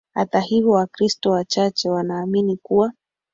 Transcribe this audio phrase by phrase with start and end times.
[0.13, 2.93] Hata hivyo Wakristo wachache wanaamini kuwa